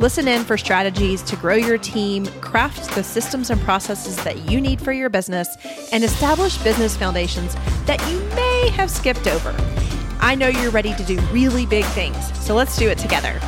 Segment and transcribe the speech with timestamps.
[0.00, 4.60] Listen in for strategies to grow your team, craft the systems and processes that you
[4.60, 5.48] need for your business,
[5.90, 7.56] and establish business foundations
[7.86, 9.52] that you may have skipped over.
[10.20, 13.40] I know you're ready to do really big things, so let's do it together.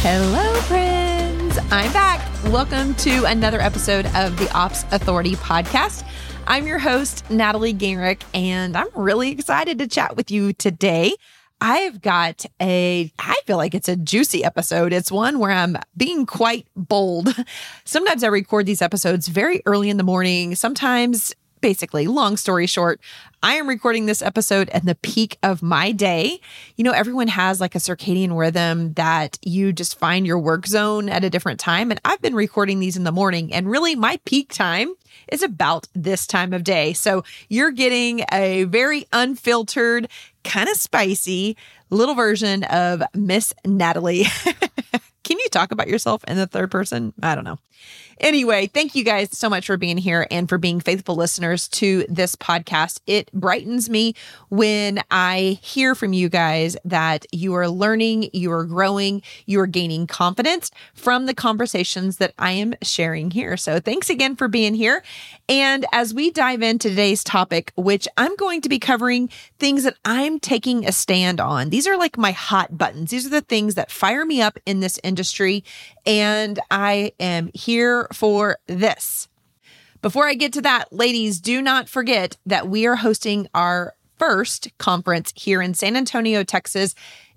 [0.00, 1.58] Hello, friends.
[1.70, 2.26] I'm back.
[2.44, 6.02] Welcome to another episode of the Ops Authority podcast.
[6.46, 11.12] I'm your host, Natalie Gingrich, and I'm really excited to chat with you today.
[11.60, 14.92] I've got a, I feel like it's a juicy episode.
[14.92, 17.34] It's one where I'm being quite bold.
[17.84, 20.54] Sometimes I record these episodes very early in the morning.
[20.54, 23.00] Sometimes, basically, long story short,
[23.42, 26.40] I am recording this episode at the peak of my day.
[26.76, 31.08] You know, everyone has like a circadian rhythm that you just find your work zone
[31.08, 31.90] at a different time.
[31.90, 34.94] And I've been recording these in the morning, and really my peak time
[35.28, 36.92] is about this time of day.
[36.92, 40.08] So you're getting a very unfiltered,
[40.44, 41.56] kind of spicy
[41.90, 44.24] little version of Miss Natalie.
[45.24, 47.12] Can you talk about yourself in the third person?
[47.22, 47.58] I don't know.
[48.20, 52.04] Anyway, thank you guys so much for being here and for being faithful listeners to
[52.08, 53.00] this podcast.
[53.06, 54.14] It brightens me
[54.50, 59.66] when I hear from you guys that you are learning, you are growing, you are
[59.66, 63.56] gaining confidence from the conversations that I am sharing here.
[63.56, 65.02] So thanks again for being here.
[65.48, 69.96] And as we dive into today's topic, which I'm going to be covering things that
[70.04, 71.70] I'm taking a stand on.
[71.70, 73.10] These are like my hot buttons.
[73.10, 75.64] These are the things that fire me up in this industry.
[76.04, 79.28] And I am here for this.
[80.02, 84.68] Before I get to that, ladies, do not forget that we are hosting our first
[84.78, 86.94] conference here in San Antonio, Texas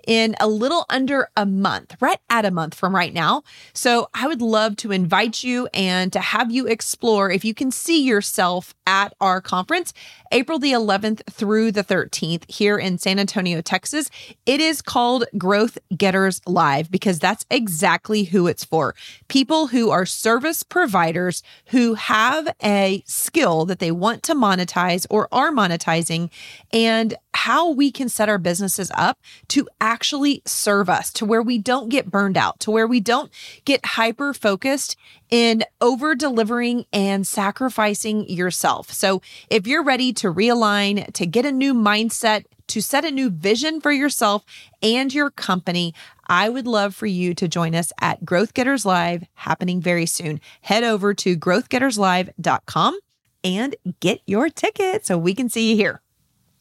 [0.08, 3.44] in a little under a month, right at a month from right now.
[3.74, 7.72] So I would love to invite you and to have you explore if you can
[7.72, 9.94] see yourself at our conference,
[10.32, 14.10] April the 11th through the 13th here in San Antonio, Texas.
[14.46, 18.96] It is called Growth Getters Live because that's exactly who it's for.
[19.28, 25.28] People who are service providers who have a skill that they want to monetize or
[25.32, 26.30] are monetizing
[26.72, 31.58] and how we can set our businesses up to actually serve us to where we
[31.58, 33.32] don't get burned out, to where we don't
[33.66, 34.96] get hyper focused
[35.30, 38.92] in over delivering and sacrificing yourself.
[38.92, 43.30] So if you're ready to realign, to get a new mindset, to set a new
[43.30, 44.46] vision for yourself
[44.82, 45.94] and your company,
[46.28, 50.40] I would love for you to join us at Growth Getters Live happening very soon.
[50.62, 53.00] Head over to growthgetterslive.com
[53.44, 56.03] and get your ticket so we can see you here.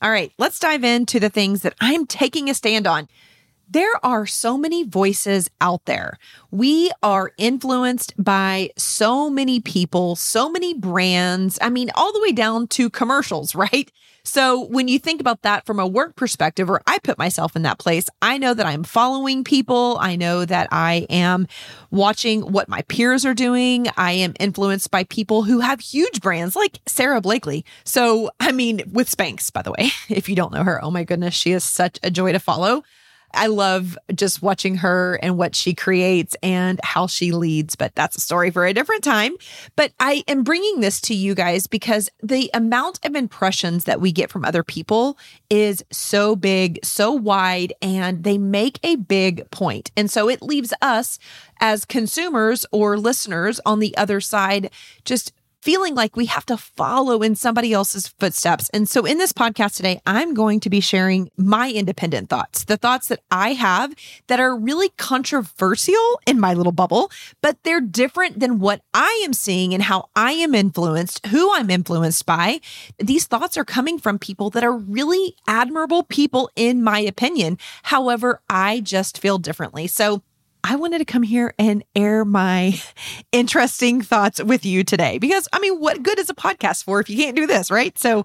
[0.03, 3.07] All right, let's dive into the things that I'm taking a stand on.
[3.71, 6.19] There are so many voices out there.
[6.51, 11.57] We are influenced by so many people, so many brands.
[11.63, 13.93] I mean, all the way down to commercials, right?
[14.25, 17.63] So when you think about that from a work perspective, or I put myself in
[17.63, 19.99] that place, I know that I'm following people.
[20.01, 21.49] I know that I am
[21.91, 23.89] watching what my peers are doing.
[23.97, 27.65] I am influenced by people who have huge brands like Sara Blakely.
[27.85, 31.05] So, I mean, with Spanx, by the way, if you don't know her, oh my
[31.05, 32.85] goodness, she is such a joy to follow.
[33.35, 38.17] I love just watching her and what she creates and how she leads, but that's
[38.17, 39.37] a story for a different time.
[39.77, 44.13] But I am bringing this to you guys because the amount of impressions that we
[44.13, 45.19] get from other people
[45.51, 49.91] is so big, so wide, and they make a big point.
[49.97, 51.19] And so it leaves us
[51.61, 54.71] as consumers or listeners on the other side
[55.05, 55.33] just
[55.63, 58.69] feeling like we have to follow in somebody else's footsteps.
[58.71, 62.77] And so in this podcast today, I'm going to be sharing my independent thoughts, the
[62.77, 63.95] thoughts that I have
[64.27, 69.33] that are really controversial in my little bubble, but they're different than what I am
[69.33, 72.61] seeing and how I am influenced, who I'm influenced by.
[72.99, 77.57] These thoughts are coming from people that are really admirable people, in my opinion.
[77.85, 79.87] However, I just feel differently.
[79.87, 80.23] So
[80.65, 82.81] I wanted to come here and air my
[83.33, 87.11] interesting thoughts with you today because I mean, what good is a podcast for if
[87.11, 87.99] you can't do this, right?
[87.99, 88.25] So,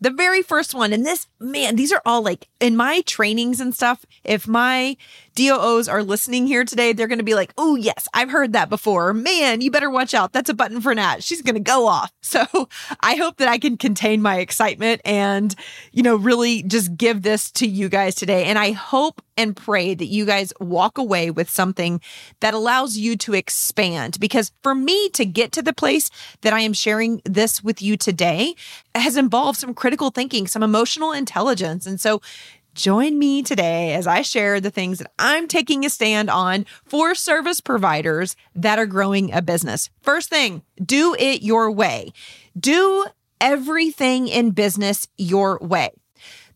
[0.00, 3.72] The very first one, and this, man, these are all like in my trainings and
[3.74, 4.04] stuff.
[4.24, 4.96] If my
[5.34, 8.68] DOOs are listening here today, they're going to be like, oh, yes, I've heard that
[8.68, 9.12] before.
[9.12, 10.32] Man, you better watch out.
[10.32, 11.22] That's a button for Nat.
[11.22, 12.12] She's going to go off.
[12.32, 12.46] So
[13.00, 15.54] I hope that I can contain my excitement and,
[15.92, 18.44] you know, really just give this to you guys today.
[18.44, 22.00] And I hope and pray that you guys walk away with something
[22.40, 24.18] that allows you to expand.
[24.18, 27.98] Because for me to get to the place that I am sharing this with you
[27.98, 28.54] today
[28.94, 31.86] has involved some critical thinking, some emotional intelligence.
[31.86, 32.22] And so
[32.74, 37.14] Join me today as I share the things that I'm taking a stand on for
[37.14, 39.90] service providers that are growing a business.
[40.00, 42.14] First thing, do it your way.
[42.58, 43.04] Do
[43.42, 45.90] everything in business your way.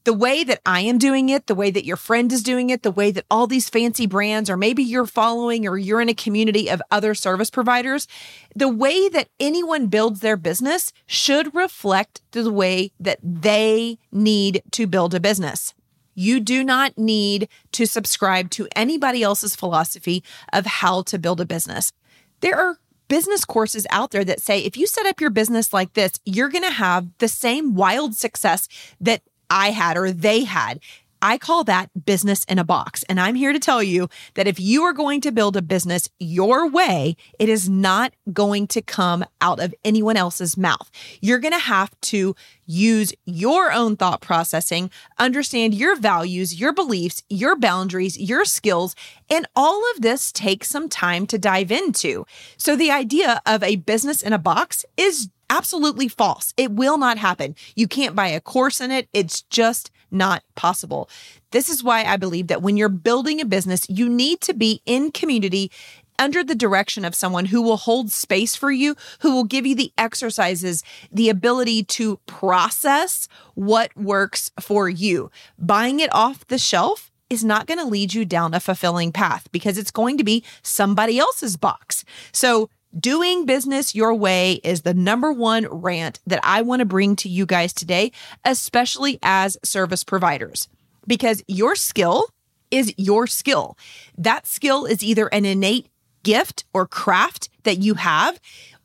[0.04, 2.82] The way that I am doing it, the way that your friend is doing it,
[2.82, 6.14] the way that all these fancy brands, or maybe you're following or you're in a
[6.14, 8.08] community of other service providers,
[8.54, 14.86] the way that anyone builds their business should reflect the way that they need to
[14.86, 15.74] build a business.
[16.16, 21.46] You do not need to subscribe to anybody else's philosophy of how to build a
[21.46, 21.92] business.
[22.40, 22.78] There are
[23.08, 26.48] business courses out there that say if you set up your business like this, you're
[26.48, 28.66] going to have the same wild success
[29.00, 30.80] that I had or they had.
[31.22, 33.04] I call that business in a box.
[33.08, 36.08] And I'm here to tell you that if you are going to build a business
[36.18, 40.90] your way, it is not going to come out of anyone else's mouth.
[41.20, 42.34] You're going to have to
[42.66, 48.94] use your own thought processing, understand your values, your beliefs, your boundaries, your skills,
[49.30, 52.26] and all of this takes some time to dive into.
[52.56, 56.52] So the idea of a business in a box is absolutely false.
[56.56, 57.54] It will not happen.
[57.74, 59.08] You can't buy a course in it.
[59.12, 61.08] It's just not possible.
[61.50, 64.82] This is why I believe that when you're building a business, you need to be
[64.86, 65.70] in community
[66.18, 69.74] under the direction of someone who will hold space for you, who will give you
[69.74, 70.82] the exercises,
[71.12, 75.30] the ability to process what works for you.
[75.58, 79.50] Buying it off the shelf is not going to lead you down a fulfilling path
[79.50, 82.04] because it's going to be somebody else's box.
[82.32, 87.16] So Doing business your way is the number one rant that I want to bring
[87.16, 88.12] to you guys today,
[88.44, 90.68] especially as service providers,
[91.06, 92.26] because your skill
[92.70, 93.76] is your skill.
[94.16, 95.88] That skill is either an innate
[96.22, 98.40] gift or craft that you have,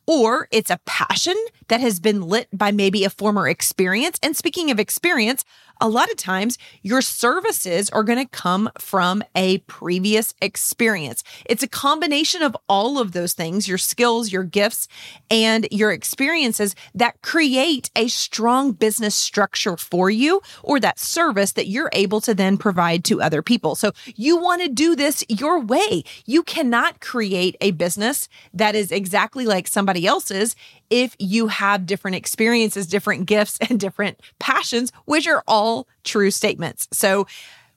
[0.06, 1.36] or it's a passion
[1.68, 4.20] that has been lit by maybe a former experience.
[4.22, 5.46] And speaking of experience,
[5.82, 11.24] a lot of times your services are going to come from a previous experience.
[11.46, 14.88] It's a combination of all of those things your skills, your gifts,
[15.32, 21.68] and your experiences that create a strong business structure for you or that service that
[21.68, 23.74] you're able to then provide to other people.
[23.74, 26.04] So you want to do this your way.
[26.28, 30.56] You cannot create a business that is exactly like somebody else's
[30.90, 36.88] if you have different experiences, different gifts, and different passions, which are all true statements.
[36.94, 37.28] So,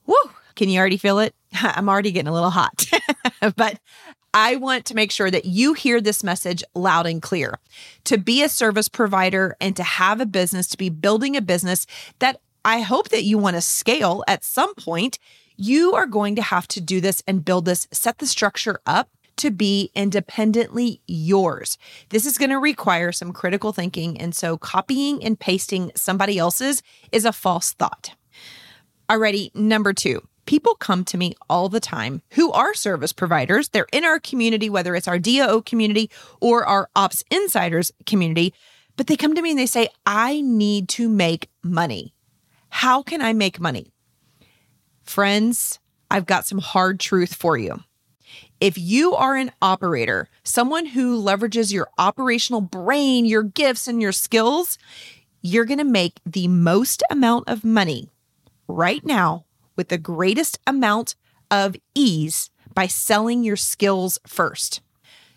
[0.06, 1.34] whoo, can you already feel it?
[1.55, 2.87] I'm already getting a little hot,
[3.56, 3.81] but
[4.32, 7.58] I want to make sure that you hear this message loud and clear.
[8.05, 11.87] To be a service provider and to have a business, to be building a business
[12.20, 15.19] that I hope that you want to scale at some point,
[15.56, 19.08] you are going to have to do this and build this, set the structure up
[19.36, 21.78] to be independently yours.
[22.10, 24.20] This is going to require some critical thinking.
[24.20, 26.82] And so copying and pasting somebody else's
[27.12, 28.14] is a false thought.
[29.08, 30.26] Alrighty, number two.
[30.46, 33.70] People come to me all the time who are service providers.
[33.70, 36.10] They're in our community, whether it's our DOO community
[36.40, 38.52] or our Ops Insiders community,
[38.96, 42.14] but they come to me and they say, I need to make money.
[42.69, 43.92] How can I make money?
[45.02, 45.78] Friends,
[46.10, 47.81] I've got some hard truth for you.
[48.61, 54.13] If you are an operator, someone who leverages your operational brain, your gifts, and your
[54.13, 54.79] skills,
[55.43, 58.11] you're going to make the most amount of money
[58.69, 59.44] right now
[59.77, 61.17] with the greatest amount
[61.51, 64.81] of ease by selling your skills first.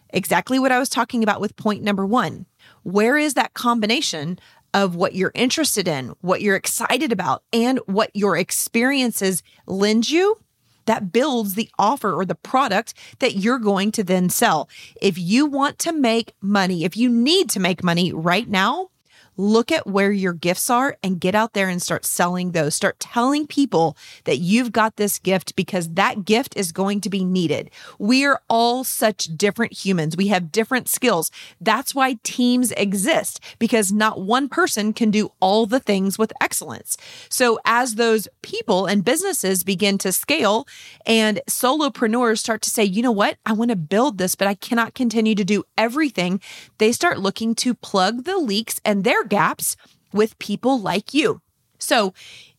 [0.09, 2.45] Exactly what I was talking about with point number one.
[2.83, 4.39] Where is that combination
[4.73, 10.37] of what you're interested in, what you're excited about, and what your experiences lend you?
[10.87, 14.67] That builds the offer or the product that you're going to then sell.
[15.01, 18.89] If you want to make money, if you need to make money right now,
[19.37, 22.75] look at where your gifts are and get out there and start selling those.
[22.75, 27.23] Start telling people that you've got this gift because that gift is going to be
[27.23, 27.69] needed.
[27.99, 30.17] We are all such different humans.
[30.17, 31.31] We have different skills.
[31.61, 36.97] That's why teams exist because not one person can do all the things with excellence.
[37.29, 40.67] So as those people and businesses begin to scale
[41.05, 43.37] and solopreneurs start to say, you know what?
[43.45, 46.41] I want to build this, but I cannot continue to do everything.
[46.79, 49.75] They start looking to plug the leaks and their gaps
[50.13, 51.41] with people like you.
[51.79, 52.13] So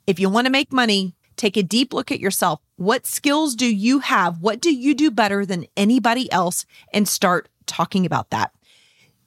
[0.06, 2.60] if you want to make money, take a deep look at yourself.
[2.76, 4.40] What skills do you have?
[4.40, 6.64] What do you do better than anybody else?
[6.92, 8.52] And start talking about that.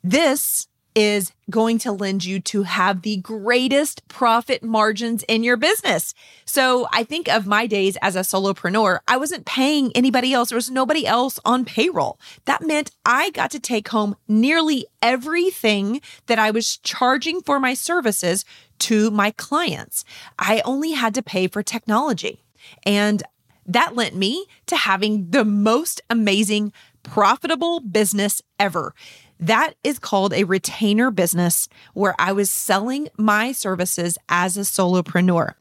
[0.03, 6.13] This is going to lend you to have the greatest profit margins in your business.
[6.45, 10.49] So I think of my days as a solopreneur, I wasn't paying anybody else.
[10.49, 12.19] There was nobody else on payroll.
[12.45, 17.73] That meant I got to take home nearly everything that I was charging for my
[17.73, 18.45] services
[18.79, 20.03] to my clients.
[20.39, 22.43] I only had to pay for technology.
[22.85, 23.23] And
[23.65, 28.93] that lent me to having the most amazing, profitable business ever.
[29.41, 35.55] That is called a retainer business where I was selling my services as a solopreneur.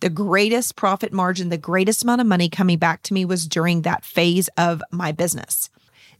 [0.00, 3.82] The greatest profit margin, the greatest amount of money coming back to me was during
[3.82, 5.68] that phase of my business.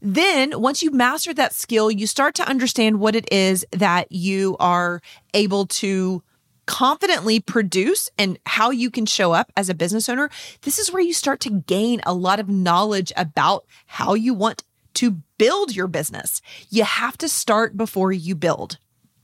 [0.03, 4.57] Then, once you master that skill, you start to understand what it is that you
[4.61, 5.01] are
[5.33, 6.23] able to
[6.67, 10.29] confidently produce and how you can show up as a business owner.
[10.63, 14.65] This is where you start to gain a lot of knowledge about how you want
[14.97, 16.43] to build your business.
[16.71, 18.79] You have to start before you build.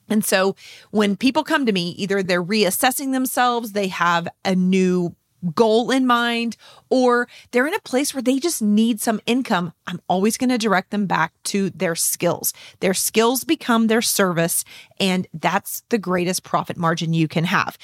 [0.09, 0.55] And so
[0.91, 5.17] when people come to me, either they're reassessing themselves, they have a new
[5.55, 6.57] goal in mind,
[6.89, 10.59] or they're in a place where they just need some income, I'm always going to
[10.59, 12.53] direct them back to their skills.
[12.81, 14.65] Their skills become their service,
[15.01, 17.77] and that's the greatest profit margin you can have.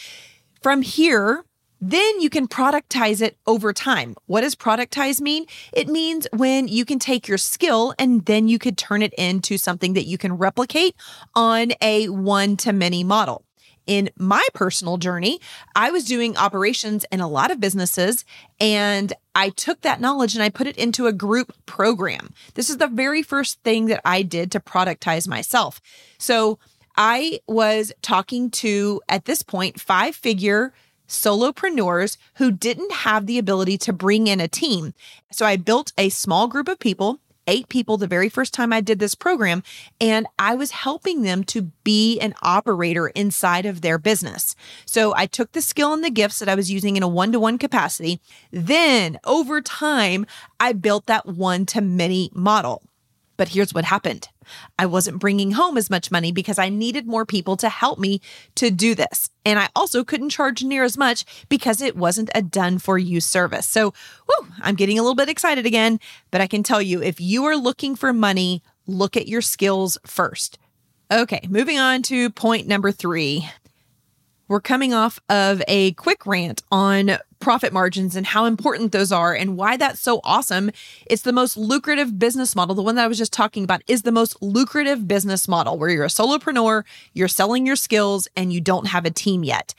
[0.63, 1.45] From here,
[1.81, 4.15] then you can productize it over time.
[4.27, 5.47] What does productize mean?
[5.73, 9.59] It means when you can take your skill and then you could turn it into
[9.59, 10.95] something that you can replicate
[11.35, 13.45] on a one to many model.
[13.87, 15.41] In my personal journey,
[15.75, 18.27] I was doing operations in a lot of businesses
[18.61, 22.35] and I took that knowledge and I put it into a group program.
[22.53, 25.81] This is the very first thing that I did to productize myself.
[26.19, 26.59] So
[26.99, 30.75] I was talking to, at this point, five figure
[31.09, 34.95] solopreneurs who didn't have the ability to bring in a team.
[35.33, 38.81] So I built a small group of people, eight people the very first time I
[38.81, 39.63] did this program,
[40.01, 44.55] and I was helping them to be an operator inside of their business.
[44.85, 47.33] So I took the skill and the gifts that I was using in a one
[47.33, 48.21] to one capacity.
[48.51, 50.27] Then over time,
[50.61, 52.83] I built that one to many model.
[53.39, 54.29] But here's what happened
[54.79, 58.21] I wasn't bringing home as much money because I needed more people to help me
[58.57, 59.31] to do this.
[59.47, 63.21] And I also couldn't charge near as much because it wasn't a done for you
[63.23, 63.67] service.
[63.67, 63.95] So,
[64.27, 66.01] whew, I'm getting a little bit excited again.
[66.31, 69.97] But I can tell you if you are looking for money, look at your skills
[70.05, 70.59] first.
[71.11, 73.49] Okay, moving on to point number three.
[74.49, 79.35] We're coming off of a quick rant on profit margins and how important those are
[79.35, 80.71] and why that's so awesome.
[81.07, 82.75] It's the most lucrative business model.
[82.75, 85.91] The one that I was just talking about is the most lucrative business model where
[85.91, 89.75] you're a solopreneur, you're selling your skills, and you don't have a team yet.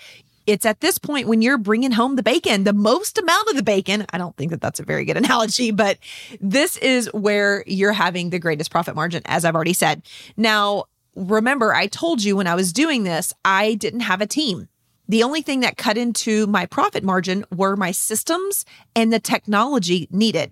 [0.46, 3.64] It's at this point when you're bringing home the bacon, the most amount of the
[3.64, 4.06] bacon.
[4.12, 5.98] I don't think that that's a very good analogy, but
[6.40, 10.02] this is where you're having the greatest profit margin, as I've already said.
[10.38, 10.86] Now,
[11.20, 14.70] remember, I told you when I was doing this, I didn't have a team.
[15.08, 18.64] The only thing that cut into my profit margin were my systems
[18.96, 20.52] and the technology needed.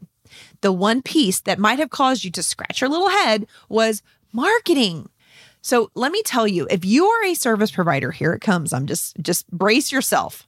[0.61, 4.01] The one piece that might have caused you to scratch your little head was
[4.33, 5.09] marketing.
[5.61, 8.73] So let me tell you, if you are a service provider, here it comes.
[8.73, 10.47] I'm just just brace yourself.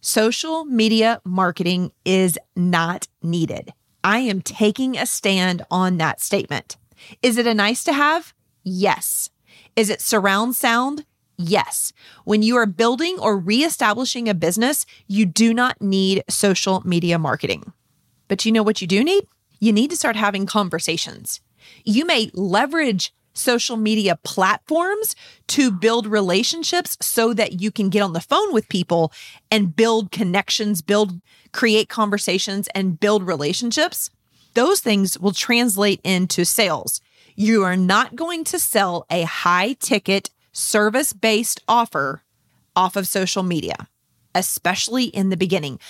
[0.00, 3.72] Social media marketing is not needed.
[4.02, 6.78] I am taking a stand on that statement.
[7.22, 8.32] Is it a nice to have?
[8.64, 9.28] Yes.
[9.76, 11.04] Is it surround sound?
[11.36, 11.92] Yes.
[12.24, 17.72] When you are building or reestablishing a business, you do not need social media marketing.
[18.28, 19.24] But you know what you do need?
[19.58, 21.40] You need to start having conversations.
[21.84, 25.14] You may leverage social media platforms
[25.48, 29.12] to build relationships so that you can get on the phone with people
[29.50, 31.20] and build connections, build,
[31.52, 34.10] create conversations, and build relationships.
[34.54, 37.00] Those things will translate into sales.
[37.40, 42.22] You are not going to sell a high ticket service based offer
[42.76, 43.88] off of social media,
[44.34, 45.80] especially in the beginning.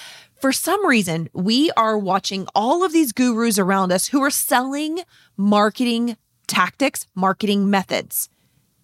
[0.40, 5.00] For some reason, we are watching all of these gurus around us who are selling
[5.36, 6.16] marketing
[6.46, 8.28] tactics, marketing methods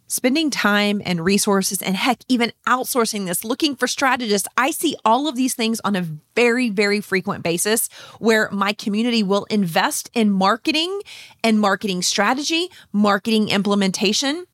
[0.06, 4.48] spending time and resources and heck, even outsourcing this, looking for strategists.
[4.56, 9.22] I see all of these things on a very, very frequent basis where my community
[9.22, 11.00] will invest in marketing
[11.42, 14.46] and marketing strategy, marketing implementation,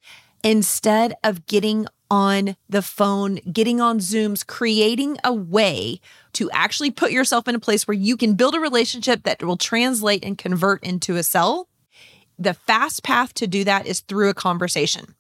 [0.45, 5.99] instead of getting on the phone, getting on Zooms, creating a way
[6.35, 9.57] to actually put yourself in a place where you can build a relationship that will
[9.57, 11.69] translate and convert into a sell
[12.39, 15.15] the fast path to do that is through a conversation.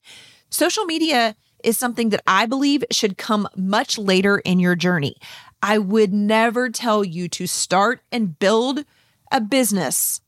[0.50, 5.16] Social media is something that I believe should come much later in your journey.
[5.62, 8.84] I would never tell you to start and build
[9.30, 10.20] a business,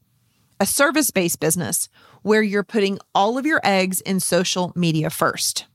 [0.61, 1.89] a service based business,
[2.23, 5.67] where you're putting all of your eggs in social media first.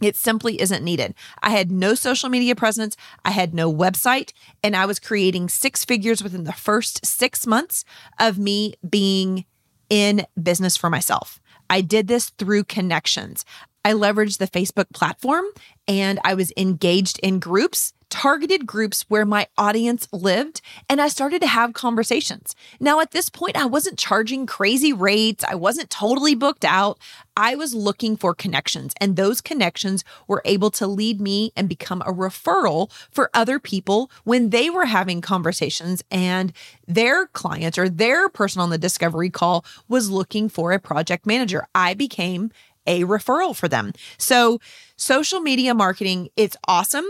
[0.00, 1.14] It simply isn't needed.
[1.42, 2.96] I had no social media presence.
[3.24, 7.84] I had no website, and I was creating six figures within the first six months
[8.18, 9.44] of me being
[9.90, 11.40] in business for myself.
[11.68, 13.44] I did this through connections.
[13.84, 15.44] I leveraged the Facebook platform
[15.88, 21.40] and I was engaged in groups targeted groups where my audience lived, and I started
[21.40, 22.54] to have conversations.
[22.78, 26.98] Now, at this point, I wasn't charging crazy rates, I wasn't totally booked out.
[27.36, 32.02] I was looking for connections, and those connections were able to lead me and become
[32.02, 36.52] a referral for other people when they were having conversations and
[36.86, 41.66] their clients or their person on the discovery call was looking for a project manager.
[41.74, 42.50] I became
[42.90, 43.92] a referral for them.
[44.18, 44.58] So,
[44.96, 47.06] social media marketing, it's awesome.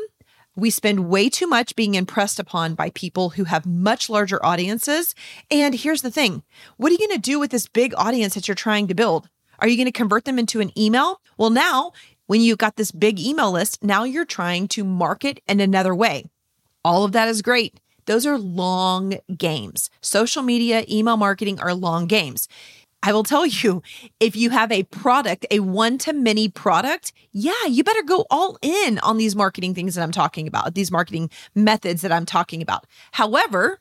[0.55, 5.15] We spend way too much being impressed upon by people who have much larger audiences.
[5.51, 6.43] And here's the thing
[6.77, 9.29] what are you going to do with this big audience that you're trying to build?
[9.59, 11.21] Are you going to convert them into an email?
[11.39, 11.93] Well, now,
[12.27, 16.25] when you've got this big email list, now you're trying to market in another way.
[16.85, 17.81] All of that is great.
[18.07, 19.91] Those are long games.
[20.01, 22.49] Social media, email marketing are long games.
[23.03, 23.83] I will tell you,
[24.19, 28.59] if you have a product, a one to many product, yeah, you better go all
[28.61, 32.61] in on these marketing things that I'm talking about, these marketing methods that I'm talking
[32.61, 32.87] about.
[33.13, 33.81] However,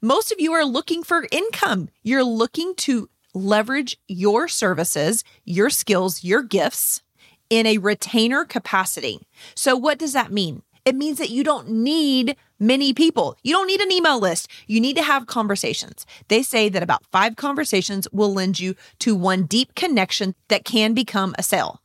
[0.00, 1.88] most of you are looking for income.
[2.02, 7.02] You're looking to leverage your services, your skills, your gifts
[7.48, 9.20] in a retainer capacity.
[9.54, 10.62] So, what does that mean?
[10.90, 13.38] It means that you don't need many people.
[13.44, 14.48] You don't need an email list.
[14.66, 16.04] You need to have conversations.
[16.26, 20.92] They say that about five conversations will lend you to one deep connection that can
[20.92, 21.80] become a sale.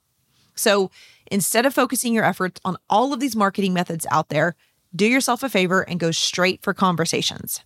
[0.56, 0.90] So
[1.30, 4.56] instead of focusing your efforts on all of these marketing methods out there,
[4.96, 7.64] do yourself a favor and go straight for conversations.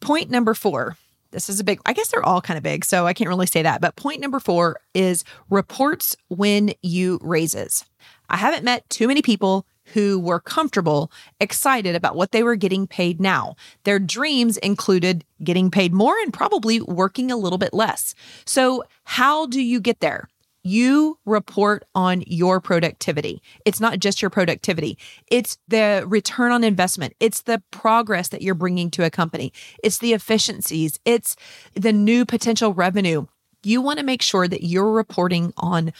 [0.00, 0.96] Point number four.
[1.32, 3.46] This is a big, I guess they're all kind of big, so I can't really
[3.46, 3.82] say that.
[3.82, 7.84] But point number four is reports when you raises.
[8.30, 12.86] I haven't met too many people who were comfortable, excited about what they were getting
[12.86, 13.56] paid now.
[13.84, 18.14] Their dreams included getting paid more and probably working a little bit less.
[18.44, 20.28] So, how do you get there?
[20.64, 23.40] You report on your productivity.
[23.64, 24.98] It's not just your productivity,
[25.30, 29.98] it's the return on investment, it's the progress that you're bringing to a company, it's
[29.98, 31.36] the efficiencies, it's
[31.74, 33.26] the new potential revenue.
[33.62, 35.92] You want to make sure that you're reporting on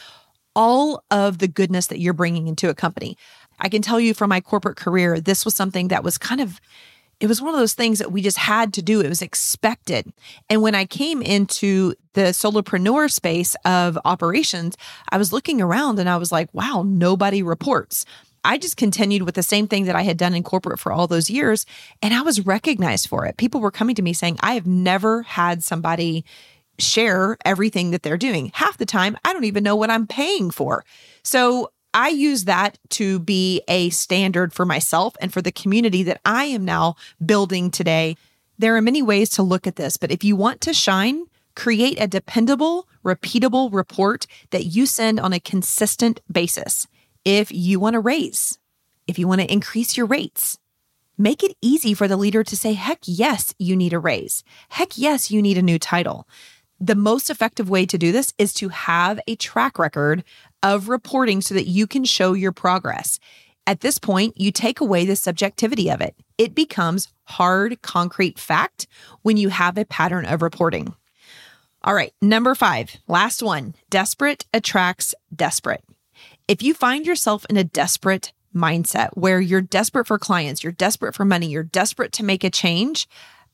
[0.55, 3.17] all of the goodness that you're bringing into a company.
[3.59, 6.59] I can tell you from my corporate career, this was something that was kind of
[7.19, 9.01] it was one of those things that we just had to do.
[9.01, 10.13] It was expected.
[10.49, 14.77] And when I came into the solopreneur space of operations,
[15.09, 18.05] I was looking around and I was like, wow, nobody reports.
[18.45, 21.07] I just continued with the same thing that I had done in corporate for all
[21.07, 21.65] those years.
[22.01, 23.35] And I was recognized for it.
[23.35, 26.23] People were coming to me saying, I have never had somebody
[26.77, 28.51] share everything that they're doing.
[28.53, 30.85] Half the time, I don't even know what I'm paying for.
[31.21, 36.21] So I use that to be a standard for myself and for the community that
[36.23, 38.15] I am now building today.
[38.57, 41.25] There are many ways to look at this, but if you want to shine,
[41.55, 46.87] create a dependable, repeatable report that you send on a consistent basis.
[47.25, 48.59] If you want to raise,
[49.07, 50.57] if you want to increase your rates,
[51.17, 54.43] make it easy for the leader to say, heck yes, you need a raise.
[54.69, 56.27] Heck yes, you need a new title.
[56.79, 60.23] The most effective way to do this is to have a track record
[60.63, 63.19] of reporting so that you can show your progress.
[63.67, 66.15] At this point, you take away the subjectivity of it.
[66.37, 68.87] It becomes hard, concrete fact
[69.21, 70.95] when you have a pattern of reporting.
[71.83, 75.83] All right, number five, last one desperate attracts desperate.
[76.47, 81.15] If you find yourself in a desperate mindset where you're desperate for clients, you're desperate
[81.15, 83.07] for money, you're desperate to make a change,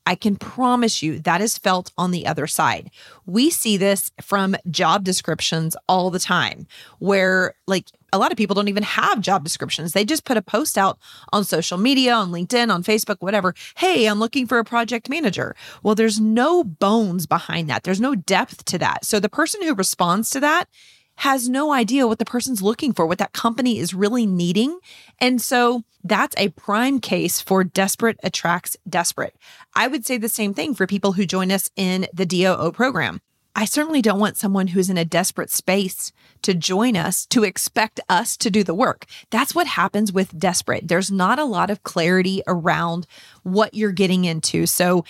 [0.06, 2.90] I can promise you that is felt on the other side.
[3.26, 6.66] We see this from job descriptions all the time,
[7.00, 9.92] where like a lot of people don't even have job descriptions.
[9.92, 10.98] They just put a post out
[11.32, 13.54] on social media, on LinkedIn, on Facebook, whatever.
[13.76, 15.56] Hey, I'm looking for a project manager.
[15.82, 19.04] Well, there's no bones behind that, there's no depth to that.
[19.04, 20.68] So the person who responds to that
[21.16, 24.78] has no idea what the person's looking for, what that company is really needing.
[25.18, 29.36] And so that's a prime case for desperate attracts desperate.
[29.74, 33.20] I would say the same thing for people who join us in the DOO program.
[33.58, 38.00] I certainly don't want someone who's in a desperate space to join us to expect
[38.06, 39.06] us to do the work.
[39.30, 40.88] That's what happens with desperate.
[40.88, 43.06] There's not a lot of clarity around
[43.44, 44.66] what you're getting into.
[44.66, 45.06] So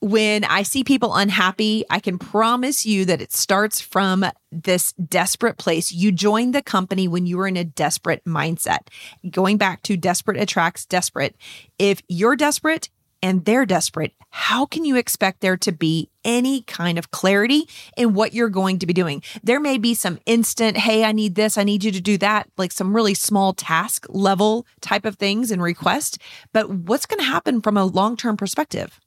[0.00, 5.58] when I see people unhappy, I can promise you that it starts from this desperate
[5.58, 5.92] place.
[5.92, 8.88] You joined the company when you were in a desperate mindset.
[9.30, 11.36] Going back to desperate attracts desperate.
[11.78, 12.88] If you're desperate,
[13.22, 18.14] and they're desperate, how can you expect there to be any kind of clarity in
[18.14, 19.22] what you're going to be doing?
[19.42, 22.48] There may be some instant, hey, I need this, I need you to do that,
[22.56, 26.18] like some really small task level type of things and request.
[26.52, 28.98] But what's going to happen from a long term perspective?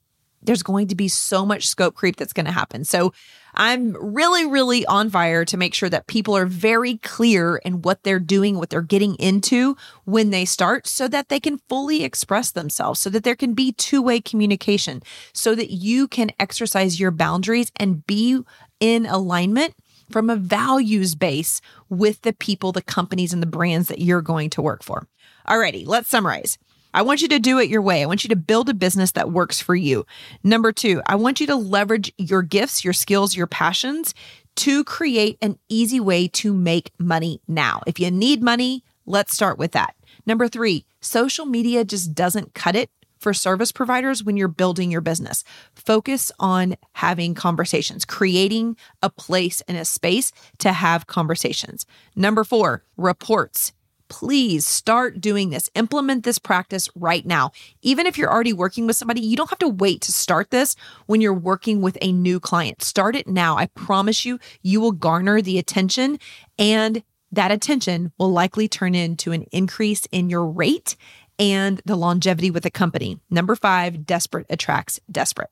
[0.44, 2.84] There's going to be so much scope creep that's going to happen.
[2.84, 3.12] So
[3.54, 8.02] I'm really, really on fire to make sure that people are very clear in what
[8.02, 12.50] they're doing, what they're getting into when they start, so that they can fully express
[12.50, 15.02] themselves, so that there can be two way communication,
[15.32, 18.40] so that you can exercise your boundaries and be
[18.80, 19.74] in alignment
[20.10, 24.50] from a values base with the people, the companies, and the brands that you're going
[24.50, 25.06] to work for.
[25.48, 26.58] Alrighty, let's summarize.
[26.94, 28.02] I want you to do it your way.
[28.02, 30.06] I want you to build a business that works for you.
[30.44, 34.14] Number two, I want you to leverage your gifts, your skills, your passions
[34.56, 37.82] to create an easy way to make money now.
[37.88, 39.96] If you need money, let's start with that.
[40.24, 45.00] Number three, social media just doesn't cut it for service providers when you're building your
[45.00, 45.42] business.
[45.74, 51.86] Focus on having conversations, creating a place and a space to have conversations.
[52.14, 53.72] Number four, reports
[54.08, 55.70] please start doing this.
[55.74, 57.50] Implement this practice right now.
[57.82, 60.76] Even if you're already working with somebody, you don't have to wait to start this
[61.06, 62.82] when you're working with a new client.
[62.82, 63.56] Start it now.
[63.56, 66.18] I promise you, you will garner the attention
[66.58, 70.96] and that attention will likely turn into an increase in your rate
[71.38, 73.18] and the longevity with the company.
[73.28, 75.50] Number five, desperate attracts desperate.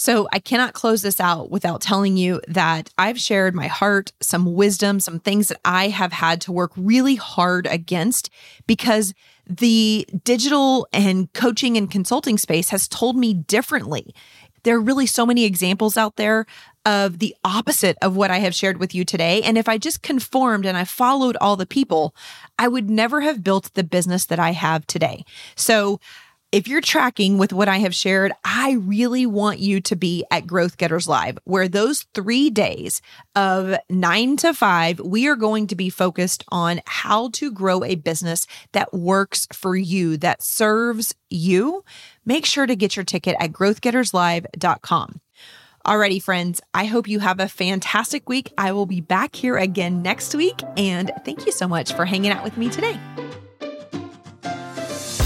[0.00, 4.54] So I cannot close this out without telling you that I've shared my heart, some
[4.54, 8.30] wisdom, some things that I have had to work really hard against
[8.66, 9.12] because
[9.46, 14.14] the digital and coaching and consulting space has told me differently.
[14.62, 16.46] There are really so many examples out there
[16.86, 19.42] of the opposite of what I have shared with you today.
[19.42, 22.14] And if I just conformed and I followed all the people,
[22.58, 25.26] I would never have built the business that I have today.
[25.56, 26.00] So
[26.52, 30.46] if you're tracking with what I have shared, I really want you to be at
[30.46, 33.00] Growth Getters Live, where those three days
[33.36, 37.94] of nine to five, we are going to be focused on how to grow a
[37.94, 41.84] business that works for you, that serves you.
[42.24, 45.20] Make sure to get your ticket at growthgetterslive.com.
[45.86, 48.52] Alrighty, friends, I hope you have a fantastic week.
[48.58, 50.60] I will be back here again next week.
[50.76, 52.98] And thank you so much for hanging out with me today.